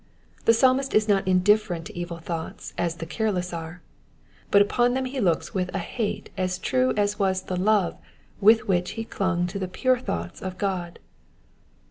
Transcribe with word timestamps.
The 0.45 0.53
Psalmist 0.55 0.95
is 0.95 1.07
not 1.07 1.27
indifferent 1.27 1.85
to 1.85 1.95
evil 1.95 2.17
thoughts 2.17 2.73
as 2.75 2.95
the 2.95 3.05
careless 3.05 3.53
are; 3.53 3.83
but 4.49 4.59
upon 4.59 4.95
them 4.95 5.05
he 5.05 5.19
looks 5.21 5.53
with 5.53 5.69
a 5.75 5.77
hate 5.77 6.31
as 6.35 6.57
true 6.57 6.91
as 6.97 7.19
was 7.19 7.43
the 7.43 7.55
love 7.55 7.99
with 8.39 8.67
which 8.67 8.93
he 8.93 9.03
clung 9.03 9.45
to 9.45 9.59
the 9.59 9.67
pure 9.67 9.99
thoughts 9.99 10.41
of 10.41 10.57
God. 10.57 10.97